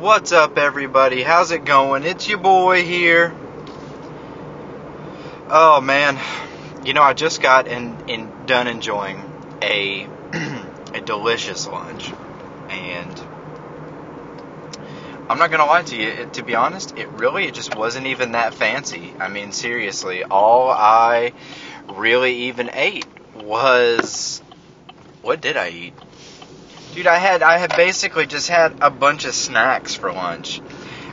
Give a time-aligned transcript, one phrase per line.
[0.00, 1.22] What's up, everybody?
[1.22, 2.04] How's it going?
[2.04, 3.32] It's your boy here.
[5.48, 6.20] Oh man,
[6.84, 9.24] you know I just got in, in done enjoying
[9.62, 10.06] a
[10.94, 12.10] a delicious lunch,
[12.68, 13.18] and
[15.30, 16.08] I'm not gonna lie to you.
[16.08, 19.14] It, to be honest, it really it just wasn't even that fancy.
[19.18, 21.32] I mean, seriously, all I
[21.88, 24.42] really even ate was
[25.22, 25.94] what did I eat?
[26.96, 30.62] Dude, I had I had basically just had a bunch of snacks for lunch.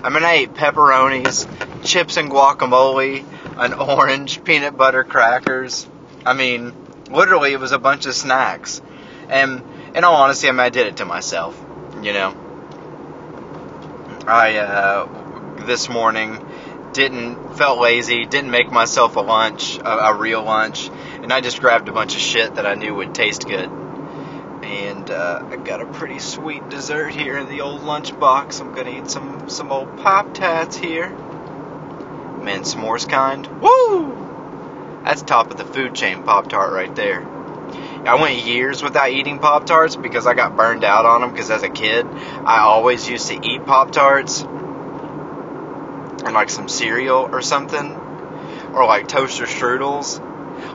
[0.01, 1.45] I mean, I ate pepperonis,
[1.83, 3.25] chips and guacamole,
[3.57, 5.85] an orange, peanut butter crackers.
[6.25, 6.73] I mean,
[7.11, 8.81] literally, it was a bunch of snacks.
[9.27, 9.61] And
[9.93, 11.61] in all honesty, I mean, I did it to myself.
[12.01, 12.33] You know,
[14.25, 16.45] I uh, this morning
[16.93, 20.89] didn't felt lazy, didn't make myself a lunch, a, a real lunch,
[21.21, 23.82] and I just grabbed a bunch of shit that I knew would taste good
[24.73, 28.59] and uh, I got a pretty sweet dessert here in the old lunchbox.
[28.59, 31.09] I'm gonna eat some some old pop tarts here.
[31.09, 33.47] Man, s'mores kind.
[33.61, 35.01] Woo!
[35.03, 37.21] That's top of the food chain pop tart right there.
[38.05, 41.31] I went years without eating pop tarts because I got burned out on them.
[41.31, 47.29] Because as a kid, I always used to eat pop tarts and like some cereal
[47.31, 47.91] or something,
[48.73, 50.19] or like toaster strudels.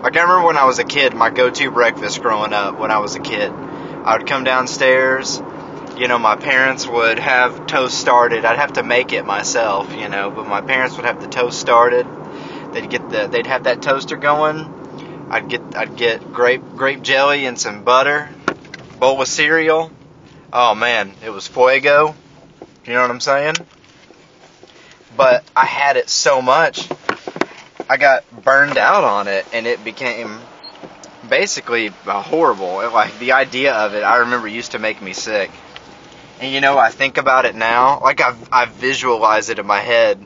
[0.03, 2.99] Like I remember when I was a kid, my go-to breakfast growing up when I
[2.99, 3.53] was a kid
[4.09, 5.39] I would come downstairs.
[5.99, 8.47] You know, my parents would have toast started.
[8.47, 11.61] I'd have to make it myself, you know, but my parents would have the toast
[11.61, 12.07] started.
[12.73, 15.27] They'd get the they'd have that toaster going.
[15.29, 18.31] I'd get I'd get grape grape jelly and some butter,
[18.99, 19.91] bowl of cereal.
[20.55, 22.15] Oh man, it was fuego.
[22.87, 23.57] You know what I'm saying?
[25.19, 26.89] But I had it so much,
[27.91, 30.41] I got burned out on it, and it became
[31.29, 32.77] basically horrible.
[32.93, 35.51] Like the idea of it, I remember used to make me sick.
[36.41, 39.81] And you know, I think about it now, like I've I visualize it in my
[39.81, 40.25] head.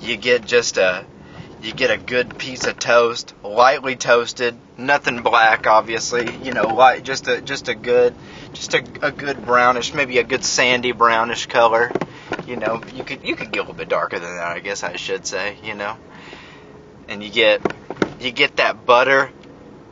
[0.00, 1.06] You get just a
[1.62, 6.28] you get a good piece of toast, lightly toasted, nothing black, obviously.
[6.42, 8.14] You know, light, just a just a good,
[8.52, 11.92] just a, a good brownish, maybe a good sandy brownish color.
[12.46, 14.82] You know, you could you could get a little bit darker than that, I guess
[14.82, 15.56] I should say.
[15.62, 15.96] You know,
[17.08, 17.62] and you get
[18.24, 19.30] you get that butter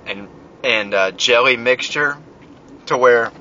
[0.07, 0.29] and
[0.63, 2.17] and uh, jelly mixture
[2.87, 3.33] to where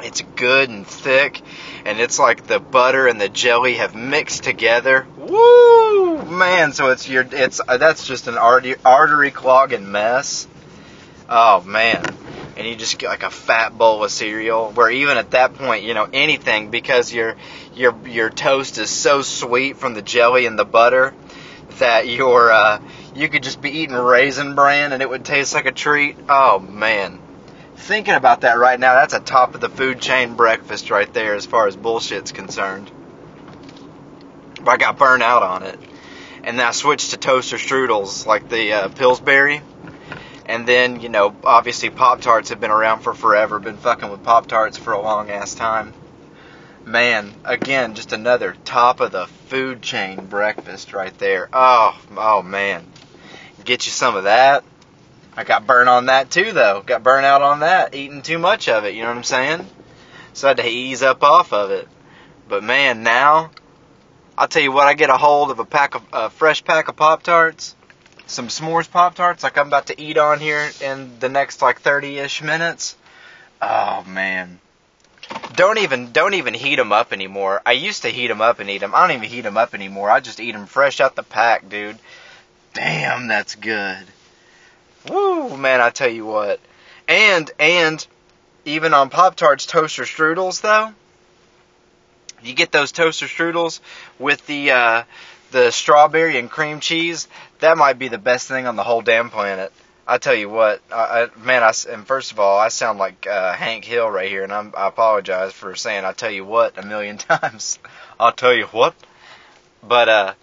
[0.00, 1.40] it's good and thick
[1.84, 5.06] and it's like the butter and the jelly have mixed together.
[5.16, 10.46] Woo man so it's your it's uh, that's just an artery, artery clogging mess.
[11.28, 12.04] Oh man.
[12.56, 15.84] And you just get like a fat bowl of cereal where even at that point
[15.84, 17.36] you know anything because your
[17.74, 21.14] your your toast is so sweet from the jelly and the butter
[21.78, 22.80] that your uh,
[23.16, 26.16] you could just be eating raisin bran and it would taste like a treat.
[26.28, 27.20] Oh man.
[27.76, 31.34] Thinking about that right now, that's a top of the food chain breakfast right there
[31.34, 32.90] as far as bullshit's concerned.
[34.62, 35.78] But I got burned out on it.
[36.42, 39.60] And then I switched to toaster strudels like the uh, Pillsbury.
[40.46, 43.58] And then, you know, obviously Pop Tarts have been around for forever.
[43.58, 45.92] Been fucking with Pop Tarts for a long ass time
[46.86, 51.48] man, again, just another top of the food chain breakfast right there.
[51.52, 52.86] Oh, oh man.
[53.66, 54.64] Get you some of that.
[55.36, 56.82] I got burnt on that too, though.
[56.86, 59.66] Got burnt out on that, eating too much of it, you know what I'm saying?
[60.32, 61.86] So I had to ease up off of it.
[62.48, 63.50] But man, now,
[64.38, 66.88] I'll tell you what, I get a hold of a pack of, a fresh pack
[66.88, 67.74] of Pop Tarts,
[68.26, 71.80] some s'mores Pop Tarts, like I'm about to eat on here in the next like
[71.80, 72.96] 30 ish minutes.
[73.60, 74.60] Oh man
[75.54, 77.62] don't even don't even heat them up anymore.
[77.64, 78.94] I used to heat them up and eat them.
[78.94, 80.10] I don't even heat them up anymore.
[80.10, 81.98] I just eat them fresh out the pack, dude.
[82.76, 84.04] Damn, that's good.
[85.08, 86.60] Woo, man, I tell you what.
[87.08, 88.06] And and
[88.66, 90.92] even on Pop Tarts toaster strudels though,
[92.42, 93.80] you get those toaster strudels
[94.18, 95.02] with the uh,
[95.52, 97.28] the strawberry and cream cheese.
[97.60, 99.72] That might be the best thing on the whole damn planet.
[100.06, 103.26] I tell you what, I, I, man, I, and first of all, I sound like
[103.26, 106.76] uh, Hank Hill right here, and I'm, I apologize for saying I tell you what
[106.78, 107.78] a million times.
[108.20, 108.94] I'll tell you what.
[109.82, 110.34] But, uh,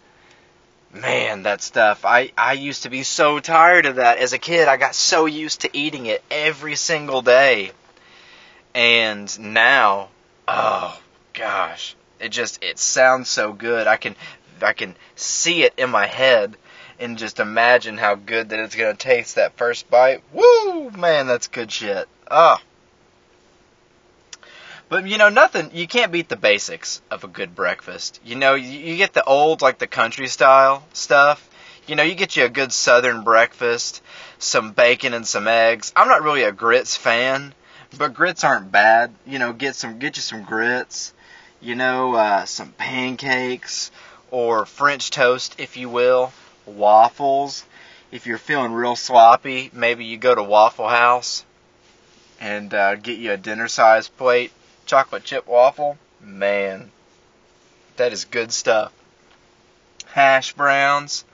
[0.93, 4.19] man, that stuff, I, I used to be so tired of that.
[4.19, 7.71] As a kid, I got so used to eating it every single day.
[8.75, 10.09] And now,
[10.47, 10.99] oh,
[11.33, 13.87] gosh, it just, it sounds so good.
[13.87, 14.15] I can,
[14.61, 16.55] I can see it in my head
[16.99, 20.21] and just imagine how good that it's gonna taste that first bite.
[20.31, 22.07] Woo, man, that's good shit.
[22.29, 22.61] Ah.
[24.93, 25.71] But you know, nothing.
[25.73, 28.19] You can't beat the basics of a good breakfast.
[28.23, 31.49] You know, you, you get the old like the country style stuff.
[31.87, 34.03] You know, you get you a good southern breakfast,
[34.37, 35.91] some bacon and some eggs.
[35.95, 37.55] I'm not really a grits fan,
[37.97, 39.15] But grits aren't bad.
[39.25, 41.11] You know, get some get you some grits.
[41.59, 43.89] You know, uh, some pancakes
[44.29, 46.33] or French toast, if you will,
[46.67, 47.65] waffles.
[48.11, 51.45] If you're feeling real sloppy, maybe you go to Waffle House
[52.39, 54.51] and uh, get you a dinner size plate
[54.85, 55.97] chocolate chip waffle.
[56.21, 56.91] Man,
[57.97, 58.91] that is good stuff.
[60.07, 61.25] Hash browns.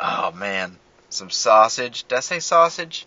[0.00, 0.78] Oh man,
[1.10, 2.04] some sausage.
[2.08, 3.06] Did I say sausage?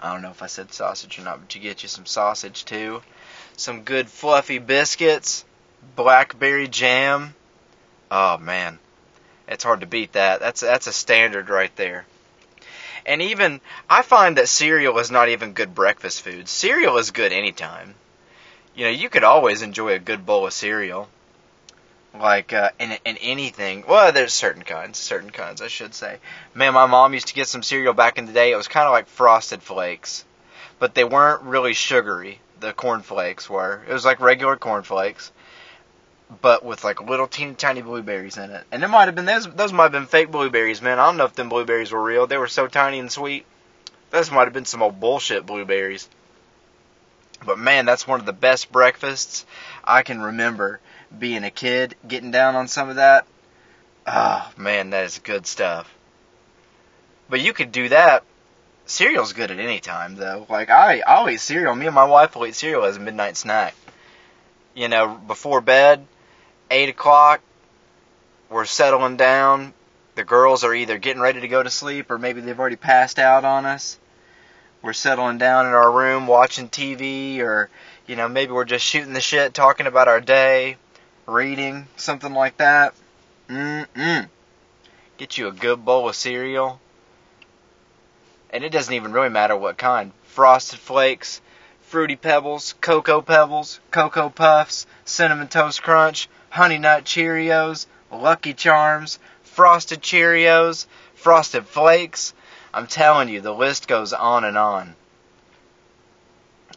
[0.00, 2.64] I don't know if I said sausage or not, but you get you some sausage
[2.64, 3.02] too.
[3.56, 5.44] Some good fluffy biscuits.
[5.96, 7.34] Blackberry jam.
[8.10, 8.78] Oh man,
[9.48, 10.40] it's hard to beat that.
[10.40, 12.04] That's that's a standard right there.
[13.04, 16.48] And even I find that cereal is not even good breakfast food.
[16.48, 17.94] Cereal is good anytime.
[18.74, 21.08] You know, you could always enjoy a good bowl of cereal
[22.18, 23.84] like uh, in in anything.
[23.86, 26.18] Well, there's certain kinds, certain kinds, I should say.
[26.54, 28.52] Man, my mom used to get some cereal back in the day.
[28.52, 30.24] It was kind of like Frosted Flakes,
[30.78, 32.40] but they weren't really sugary.
[32.60, 33.82] The corn flakes were.
[33.88, 35.32] It was like regular corn flakes,
[36.40, 38.64] but with like little teeny tiny blueberries in it.
[38.70, 39.46] And it might have been those.
[39.46, 40.98] Those might have been fake blueberries, man.
[40.98, 42.26] I don't know if them blueberries were real.
[42.26, 43.46] They were so tiny and sweet.
[44.10, 46.08] Those might have been some old bullshit blueberries.
[47.44, 49.44] But man, that's one of the best breakfasts
[49.84, 50.80] I can remember
[51.16, 53.26] being a kid, getting down on some of that.
[54.06, 55.92] Oh, man, that is good stuff.
[57.28, 58.24] But you could do that.
[58.86, 60.46] Cereal's good at any time, though.
[60.48, 61.74] Like, I, I always eat cereal.
[61.74, 63.74] Me and my wife will eat cereal as a midnight snack.
[64.74, 66.06] You know, before bed,
[66.70, 67.40] 8 o'clock,
[68.50, 69.72] we're settling down.
[70.14, 73.18] The girls are either getting ready to go to sleep or maybe they've already passed
[73.18, 73.98] out on us.
[74.82, 77.70] We're settling down in our room watching TV or,
[78.08, 80.76] you know, maybe we're just shooting the shit, talking about our day
[81.26, 82.92] reading, something like that.
[83.48, 84.28] Mm-mm.
[85.18, 86.80] Get you a good bowl of cereal.
[88.50, 90.10] And it doesn't even really matter what kind.
[90.24, 91.40] Frosted Flakes,
[91.82, 100.02] Fruity Pebbles, Cocoa Pebbles, Cocoa Puffs, Cinnamon Toast Crunch, Honey Nut Cheerios, Lucky Charms, Frosted
[100.02, 102.34] Cheerios, Frosted Flakes.
[102.74, 104.94] I'm telling you, the list goes on and on.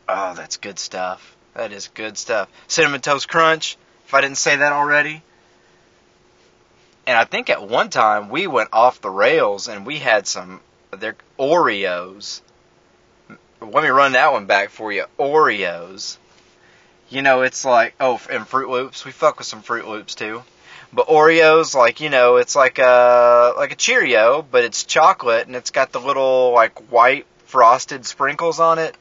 [0.07, 1.35] Oh, that's good stuff.
[1.53, 2.49] That is good stuff.
[2.67, 5.23] Cinnamon Toast Crunch, if I didn't say that already.
[7.07, 10.59] And I think at one time we went off the rails and we had some
[10.91, 12.41] their Oreos.
[13.61, 15.05] Let me run that one back for you.
[15.17, 16.17] Oreos.
[17.09, 19.05] You know, it's like oh, and Froot Loops.
[19.05, 20.43] We fuck with some Froot Loops too.
[20.95, 25.53] But Oreos, like you know, it's like a like a Cheerio, but it's chocolate and
[25.53, 28.95] it's got the little like white frosted sprinkles on it.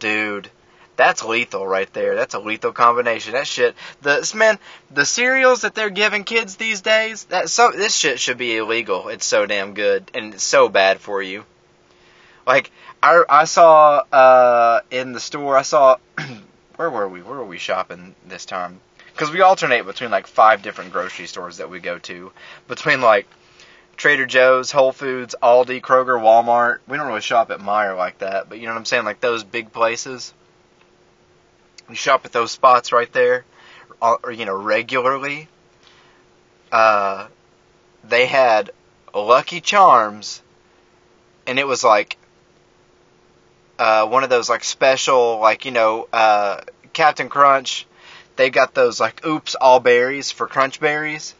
[0.00, 0.50] Dude,
[0.96, 2.16] that's lethal right there.
[2.16, 3.34] That's a lethal combination.
[3.34, 3.76] That shit.
[4.02, 4.58] The man,
[4.90, 7.22] the cereals that they're giving kids these days.
[7.26, 9.06] That so this shit should be illegal.
[9.06, 11.44] It's so damn good and it's so bad for you.
[12.48, 15.56] Like I I saw uh, in the store.
[15.56, 15.98] I saw
[16.74, 17.22] where were we?
[17.22, 18.80] Where were we shopping this time?
[19.18, 22.30] Because we alternate between like five different grocery stores that we go to.
[22.68, 23.26] Between like
[23.96, 26.78] Trader Joe's, Whole Foods, Aldi, Kroger, Walmart.
[26.86, 29.04] We don't really shop at Meijer like that, but you know what I'm saying?
[29.04, 30.32] Like those big places.
[31.88, 33.44] We shop at those spots right there,
[34.00, 35.48] or, you know, regularly.
[36.70, 37.26] Uh,
[38.04, 38.70] they had
[39.12, 40.42] Lucky Charms,
[41.44, 42.16] and it was like
[43.80, 46.60] uh, one of those like special, like you know, uh,
[46.92, 47.84] Captain Crunch.
[48.38, 51.34] They got those like Oops All Berries for Crunch Berries.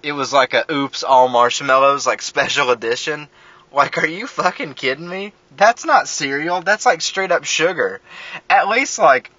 [0.00, 3.26] It was like a Oops All Marshmallows like special edition.
[3.72, 5.32] Like, are you fucking kidding me?
[5.56, 6.62] That's not cereal.
[6.62, 8.00] That's like straight up sugar.
[8.48, 9.32] At least like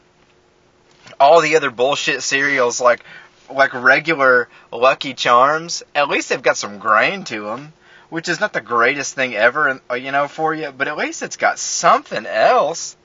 [1.18, 3.06] all the other bullshit cereals like
[3.50, 7.72] like regular Lucky Charms, at least they've got some grain to them,
[8.10, 10.74] which is not the greatest thing ever, you know, for you.
[10.78, 12.98] But at least it's got something else.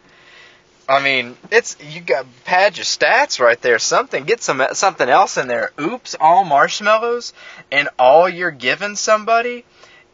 [0.89, 3.79] I mean, it's you got pad your stats right there.
[3.79, 5.73] Something get some something else in there.
[5.81, 7.33] Oops, all marshmallows,
[7.73, 9.65] and all you're giving somebody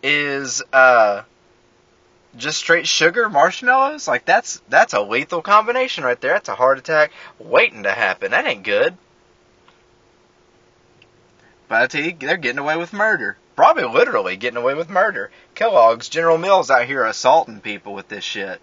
[0.03, 1.23] is uh
[2.37, 6.79] just straight sugar marshmallows like that's that's a lethal combination right there that's a heart
[6.79, 7.11] attack
[7.41, 8.97] waiting to happen that ain't good
[11.71, 13.39] but I tell you, they're getting away with murder.
[13.55, 15.31] Probably literally getting away with murder.
[15.55, 18.61] Kellogg's, General Mills out here assaulting people with this shit.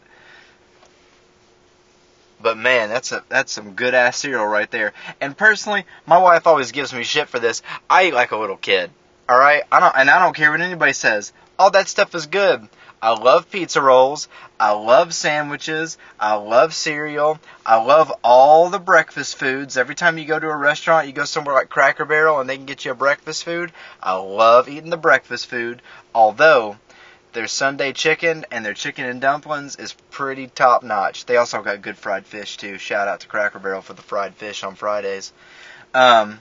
[2.42, 4.94] But man, that's a that's some good ass cereal right there.
[5.20, 7.62] And personally, my wife always gives me shit for this.
[7.90, 8.92] I eat like a little kid.
[9.30, 11.34] All right, I don't, and I don't care what anybody says.
[11.60, 12.70] All that stuff is good.
[13.02, 14.28] I love pizza rolls.
[14.60, 15.98] I love sandwiches.
[16.20, 17.40] I love cereal.
[17.66, 19.78] I love all the breakfast foods.
[19.78, 22.58] Every time you go to a restaurant, you go somewhere like Cracker Barrel and they
[22.58, 23.72] can get you a breakfast food.
[24.02, 25.82] I love eating the breakfast food.
[26.16, 26.78] Although
[27.38, 31.28] their Sunday chicken and their chicken and dumplings is pretty top notch.
[31.28, 32.80] They also got good fried fish too.
[32.80, 35.32] Shout out to Cracker Barrel for the fried fish on Fridays.
[35.94, 36.40] Um,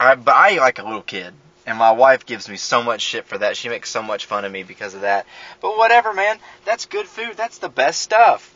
[0.00, 1.34] I but I like a little kid,
[1.66, 3.58] and my wife gives me so much shit for that.
[3.58, 5.26] She makes so much fun of me because of that.
[5.60, 6.38] But whatever, man.
[6.64, 7.36] That's good food.
[7.36, 8.54] That's the best stuff.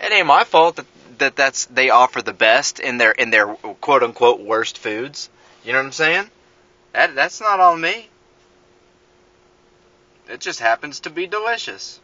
[0.00, 0.86] It ain't my fault that,
[1.18, 3.46] that that's they offer the best in their in their
[3.82, 5.28] quote unquote worst foods.
[5.66, 6.30] You know what I'm saying?
[6.94, 8.08] That that's not on me.
[10.30, 12.00] It just happens to be delicious.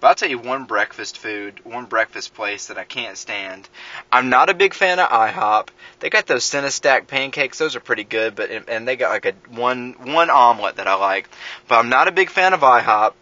[0.00, 3.68] But I'll tell you one breakfast food, one breakfast place that I can't stand.
[4.12, 5.68] I'm not a big fan of IHOP.
[6.00, 8.34] They got those Cinn-A-Stack pancakes; those are pretty good.
[8.34, 11.28] But and they got like a one one omelet that I like.
[11.68, 13.14] But I'm not a big fan of IHOP,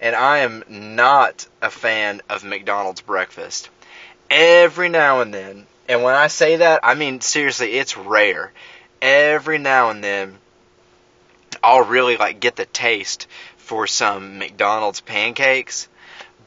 [0.00, 3.70] and I am not a fan of McDonald's breakfast.
[4.30, 8.52] Every now and then, and when I say that, I mean seriously, it's rare.
[9.02, 10.38] Every now and then,
[11.64, 15.88] I'll really like get the taste for some McDonald's pancakes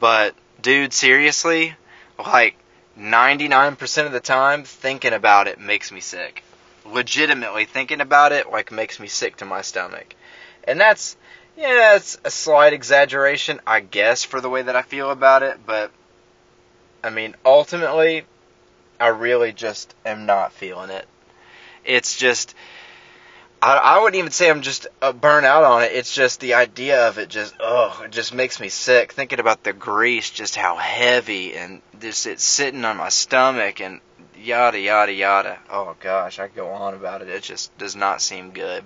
[0.00, 1.74] but, dude, seriously,
[2.18, 2.56] like
[2.98, 6.44] 99% of the time, thinking about it makes me sick.
[6.86, 10.14] Legitimately thinking about it, like, makes me sick to my stomach.
[10.64, 11.16] And that's,
[11.56, 15.58] yeah, it's a slight exaggeration, I guess, for the way that I feel about it,
[15.66, 15.90] but,
[17.02, 18.24] I mean, ultimately,
[19.00, 21.06] I really just am not feeling it.
[21.84, 22.54] It's just,
[23.60, 25.92] I, I wouldn't even say I'm just uh, burnt out on it.
[25.92, 29.12] It's just the idea of it just, oh, it just makes me sick.
[29.12, 34.00] Thinking about the grease, just how heavy and just it's sitting on my stomach and
[34.36, 35.58] yada, yada, yada.
[35.70, 37.28] Oh gosh, I go on about it.
[37.28, 38.84] It just does not seem good.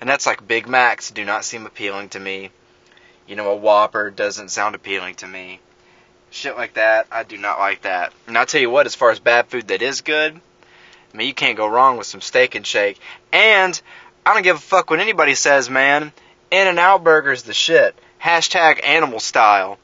[0.00, 2.50] And that's like Big Macs do not seem appealing to me.
[3.26, 5.60] You know, a Whopper doesn't sound appealing to me.
[6.30, 8.14] Shit like that, I do not like that.
[8.26, 10.40] And I'll tell you what, as far as bad food that is good,
[11.12, 12.98] I mean, you can't go wrong with some steak and shake.
[13.32, 13.80] And
[14.24, 16.12] I don't give a fuck what anybody says, man.
[16.50, 17.98] In and Out Burger's the shit.
[18.22, 19.78] Hashtag animal style.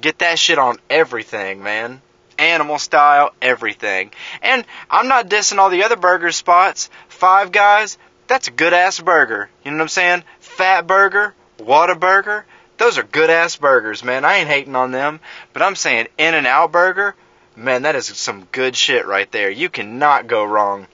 [0.00, 2.02] Get that shit on everything, man.
[2.38, 4.12] Animal style, everything.
[4.42, 6.90] And I'm not dissing all the other burger spots.
[7.08, 9.48] Five Guys, that's a good ass burger.
[9.64, 10.24] You know what I'm saying?
[10.38, 12.44] Fat Burger, Whataburger,
[12.78, 14.24] those are good ass burgers, man.
[14.24, 15.18] I ain't hating on them.
[15.52, 17.16] But I'm saying In and Out Burger,
[17.58, 19.50] Man, that is some good shit right there.
[19.50, 20.86] You cannot go wrong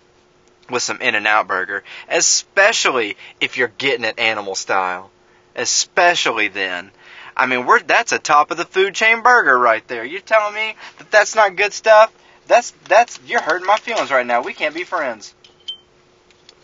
[0.71, 5.11] with some In N Out burger, especially if you're getting it animal style.
[5.55, 6.91] Especially then.
[7.37, 10.07] I mean, we're that's a top of the food chain burger right there.
[10.07, 12.11] You're telling me that that's not good stuff?
[12.47, 14.41] That's that's you're hurting my feelings right now.
[14.41, 15.35] We can't be friends.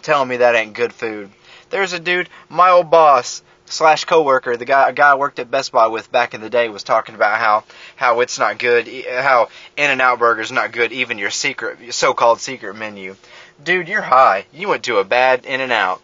[0.00, 1.30] Telling me that ain't good food.
[1.68, 5.50] There's a dude, my old boss, slash coworker, the guy a guy I worked at
[5.50, 7.64] Best Buy with back in the day was talking about how
[7.96, 12.40] how it's not good, how In and Out Burger's not good, even your secret so-called
[12.40, 13.16] secret menu.
[13.62, 14.46] Dude, you're high.
[14.52, 16.00] You went to a bad In and Out.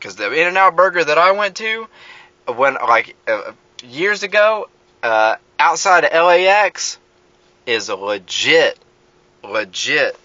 [0.00, 1.88] Cuz the In and Out Burger that I went to
[2.46, 3.52] when like uh,
[3.84, 4.68] years ago
[5.02, 6.98] uh, outside of LAX
[7.66, 8.78] is a legit
[9.42, 10.16] legit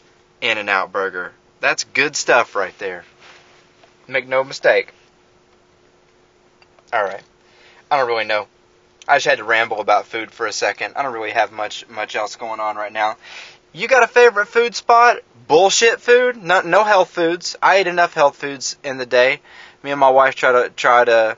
[0.42, 1.34] In and Out Burger.
[1.60, 3.04] That's good stuff right there.
[4.08, 4.94] Make no mistake.
[6.94, 7.22] All right.
[7.90, 8.48] I don't really know.
[9.08, 10.94] I just had to ramble about food for a second.
[10.96, 13.18] I don't really have much much else going on right now.
[13.74, 15.18] You got a favorite food spot?
[15.48, 16.42] Bullshit food?
[16.42, 17.56] No, no health foods.
[17.62, 19.40] I ate enough health foods in the day.
[19.84, 21.38] Me and my wife try to try to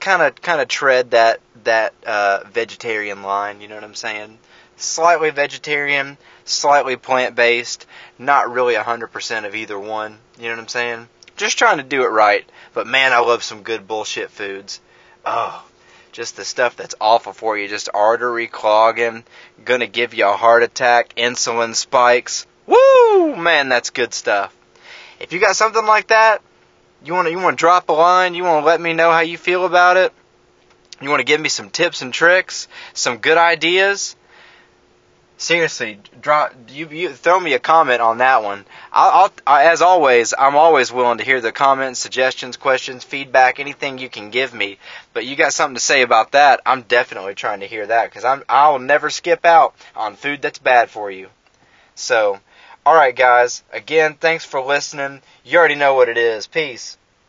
[0.00, 3.60] kind of kind of tread that that uh, vegetarian line.
[3.60, 4.38] You know what I'm saying?
[4.76, 7.86] Slightly vegetarian, slightly plant based.
[8.18, 10.18] Not really 100% of either one.
[10.38, 11.08] You know what I'm saying?
[11.42, 12.48] Just trying to do it right.
[12.72, 14.80] But man, I love some good bullshit foods.
[15.26, 15.64] Oh,
[16.12, 19.24] just the stuff that's awful for you, just artery clogging,
[19.64, 22.46] gonna give you a heart attack, insulin spikes.
[22.64, 23.34] Woo!
[23.34, 24.56] Man, that's good stuff.
[25.18, 26.42] If you got something like that,
[27.04, 29.10] you want to you want to drop a line, you want to let me know
[29.10, 30.12] how you feel about it.
[31.00, 34.14] You want to give me some tips and tricks, some good ideas
[35.42, 38.64] seriously, drop you, you throw me a comment on that one.
[38.92, 43.98] I'll, I'll, as always, I'm always willing to hear the comments, suggestions, questions, feedback, anything
[43.98, 44.78] you can give me.
[45.12, 46.60] But you got something to say about that?
[46.64, 50.58] I'm definitely trying to hear that because I'm I'll never skip out on food that's
[50.58, 51.28] bad for you.
[51.94, 52.40] So,
[52.86, 53.62] all right, guys.
[53.72, 55.22] Again, thanks for listening.
[55.44, 56.46] You already know what it is.
[56.46, 56.96] Peace.